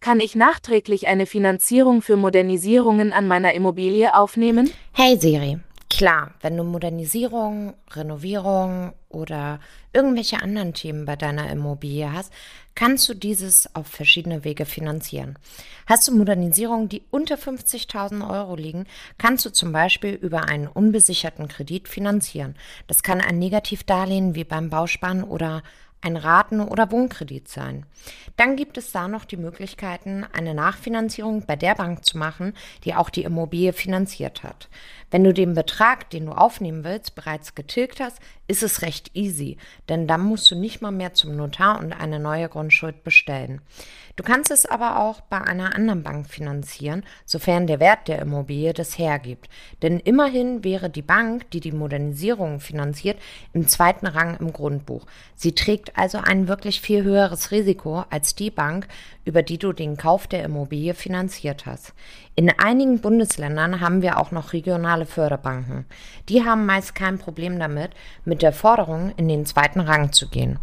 Kann 0.00 0.20
ich 0.20 0.34
nachträglich 0.34 1.08
eine 1.08 1.26
Finanzierung 1.26 2.00
für 2.00 2.16
Modernisierungen 2.16 3.12
an 3.12 3.28
meiner 3.28 3.52
Immobilie 3.52 4.14
aufnehmen? 4.14 4.70
Hey 4.92 5.18
Siri, 5.20 5.58
klar, 5.90 6.32
wenn 6.40 6.56
du 6.56 6.64
Modernisierung, 6.64 7.74
Renovierung 7.90 8.94
oder 9.10 9.60
irgendwelche 9.92 10.40
anderen 10.40 10.72
Themen 10.72 11.04
bei 11.04 11.16
deiner 11.16 11.50
Immobilie 11.50 12.10
hast, 12.10 12.32
kannst 12.74 13.10
du 13.10 13.14
dieses 13.14 13.74
auf 13.74 13.88
verschiedene 13.88 14.42
Wege 14.42 14.64
finanzieren. 14.64 15.38
Hast 15.84 16.08
du 16.08 16.16
Modernisierungen, 16.16 16.88
die 16.88 17.02
unter 17.10 17.34
50.000 17.34 18.26
Euro 18.26 18.56
liegen, 18.56 18.86
kannst 19.18 19.44
du 19.44 19.52
zum 19.52 19.70
Beispiel 19.70 20.14
über 20.14 20.48
einen 20.48 20.66
unbesicherten 20.66 21.46
Kredit 21.46 21.88
finanzieren. 21.88 22.54
Das 22.86 23.02
kann 23.02 23.20
ein 23.20 23.38
Negativdarlehen 23.38 24.34
wie 24.34 24.44
beim 24.44 24.70
Bausparen 24.70 25.24
oder 25.24 25.62
ein 26.02 26.16
Raten- 26.16 26.60
oder 26.60 26.90
Wohnkredit 26.90 27.48
sein. 27.48 27.86
Dann 28.36 28.56
gibt 28.56 28.78
es 28.78 28.92
da 28.92 29.08
noch 29.08 29.24
die 29.24 29.36
Möglichkeiten, 29.36 30.24
eine 30.32 30.54
Nachfinanzierung 30.54 31.44
bei 31.44 31.56
der 31.56 31.74
Bank 31.74 32.04
zu 32.04 32.16
machen, 32.16 32.54
die 32.84 32.94
auch 32.94 33.10
die 33.10 33.24
Immobilie 33.24 33.72
finanziert 33.72 34.42
hat. 34.42 34.68
Wenn 35.10 35.24
du 35.24 35.34
den 35.34 35.54
Betrag, 35.54 36.08
den 36.10 36.26
du 36.26 36.32
aufnehmen 36.32 36.84
willst, 36.84 37.14
bereits 37.16 37.54
getilgt 37.54 38.00
hast, 38.00 38.18
ist 38.46 38.62
es 38.62 38.82
recht 38.82 39.10
easy, 39.14 39.58
denn 39.88 40.06
dann 40.06 40.22
musst 40.22 40.50
du 40.50 40.54
nicht 40.54 40.80
mal 40.80 40.90
mehr 40.90 41.14
zum 41.14 41.36
Notar 41.36 41.78
und 41.78 41.92
eine 41.92 42.18
neue 42.18 42.48
Grundschuld 42.48 43.04
bestellen. 43.04 43.60
Du 44.16 44.24
kannst 44.24 44.50
es 44.50 44.66
aber 44.66 44.98
auch 45.00 45.20
bei 45.20 45.40
einer 45.40 45.74
anderen 45.74 46.02
Bank 46.02 46.28
finanzieren, 46.28 47.04
sofern 47.24 47.66
der 47.66 47.80
Wert 47.80 48.08
der 48.08 48.20
Immobilie 48.20 48.72
das 48.72 48.98
hergibt. 48.98 49.48
Denn 49.82 49.98
immerhin 49.98 50.62
wäre 50.62 50.90
die 50.90 51.02
Bank, 51.02 51.50
die 51.52 51.60
die 51.60 51.72
Modernisierung 51.72 52.60
finanziert, 52.60 53.18
im 53.52 53.66
zweiten 53.66 54.06
Rang 54.06 54.36
im 54.38 54.52
Grundbuch. 54.52 55.06
Sie 55.36 55.54
trägt 55.54 55.89
also 55.94 56.18
ein 56.18 56.48
wirklich 56.48 56.80
viel 56.80 57.02
höheres 57.02 57.50
Risiko 57.50 58.04
als 58.10 58.34
die 58.34 58.50
Bank, 58.50 58.88
über 59.24 59.42
die 59.42 59.58
du 59.58 59.72
den 59.72 59.96
Kauf 59.96 60.26
der 60.26 60.44
Immobilie 60.44 60.94
finanziert 60.94 61.66
hast. 61.66 61.92
In 62.34 62.50
einigen 62.58 63.00
Bundesländern 63.00 63.80
haben 63.80 64.02
wir 64.02 64.18
auch 64.18 64.30
noch 64.30 64.52
regionale 64.52 65.06
Förderbanken. 65.06 65.84
Die 66.28 66.44
haben 66.44 66.66
meist 66.66 66.94
kein 66.94 67.18
Problem 67.18 67.58
damit, 67.58 67.90
mit 68.24 68.42
der 68.42 68.52
Forderung 68.52 69.12
in 69.16 69.28
den 69.28 69.46
zweiten 69.46 69.80
Rang 69.80 70.12
zu 70.12 70.28
gehen. 70.28 70.58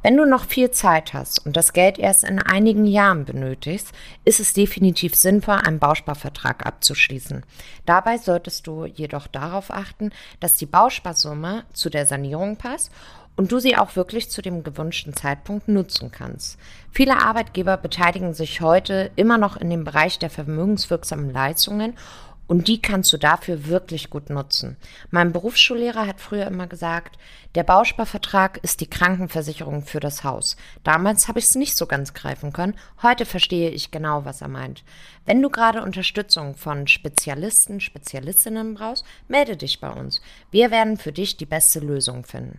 Wenn 0.00 0.16
du 0.16 0.24
noch 0.24 0.44
viel 0.44 0.70
Zeit 0.70 1.12
hast 1.12 1.44
und 1.44 1.56
das 1.56 1.72
Geld 1.72 1.98
erst 1.98 2.22
in 2.22 2.38
einigen 2.38 2.86
Jahren 2.86 3.24
benötigst, 3.24 3.92
ist 4.24 4.38
es 4.38 4.52
definitiv 4.52 5.16
sinnvoll, 5.16 5.56
einen 5.56 5.80
Bausparvertrag 5.80 6.64
abzuschließen. 6.64 7.44
Dabei 7.84 8.16
solltest 8.16 8.68
du 8.68 8.86
jedoch 8.86 9.26
darauf 9.26 9.72
achten, 9.72 10.12
dass 10.38 10.54
die 10.54 10.66
Bausparsumme 10.66 11.64
zu 11.72 11.90
der 11.90 12.06
Sanierung 12.06 12.56
passt 12.56 12.92
und 13.38 13.52
du 13.52 13.60
sie 13.60 13.76
auch 13.76 13.94
wirklich 13.94 14.30
zu 14.30 14.42
dem 14.42 14.64
gewünschten 14.64 15.14
Zeitpunkt 15.14 15.68
nutzen 15.68 16.10
kannst. 16.10 16.58
Viele 16.90 17.24
Arbeitgeber 17.24 17.76
beteiligen 17.76 18.34
sich 18.34 18.60
heute 18.60 19.12
immer 19.14 19.38
noch 19.38 19.56
in 19.56 19.70
dem 19.70 19.84
Bereich 19.84 20.18
der 20.18 20.28
vermögenswirksamen 20.28 21.32
Leistungen 21.32 21.94
und 22.48 22.66
die 22.66 22.82
kannst 22.82 23.12
du 23.12 23.16
dafür 23.16 23.68
wirklich 23.68 24.10
gut 24.10 24.28
nutzen. 24.28 24.76
Mein 25.12 25.32
Berufsschullehrer 25.32 26.04
hat 26.04 26.20
früher 26.20 26.48
immer 26.48 26.66
gesagt, 26.66 27.16
der 27.54 27.62
Bausparvertrag 27.62 28.58
ist 28.64 28.80
die 28.80 28.90
Krankenversicherung 28.90 29.82
für 29.82 30.00
das 30.00 30.24
Haus. 30.24 30.56
Damals 30.82 31.28
habe 31.28 31.38
ich 31.38 31.44
es 31.44 31.54
nicht 31.54 31.76
so 31.76 31.86
ganz 31.86 32.14
greifen 32.14 32.52
können. 32.52 32.74
Heute 33.02 33.24
verstehe 33.24 33.70
ich 33.70 33.92
genau, 33.92 34.24
was 34.24 34.40
er 34.40 34.48
meint. 34.48 34.82
Wenn 35.26 35.40
du 35.40 35.48
gerade 35.48 35.84
Unterstützung 35.84 36.56
von 36.56 36.88
Spezialisten, 36.88 37.78
Spezialistinnen 37.78 38.74
brauchst, 38.74 39.04
melde 39.28 39.56
dich 39.56 39.80
bei 39.80 39.90
uns. 39.90 40.22
Wir 40.50 40.72
werden 40.72 40.96
für 40.96 41.12
dich 41.12 41.36
die 41.36 41.46
beste 41.46 41.78
Lösung 41.78 42.24
finden. 42.24 42.58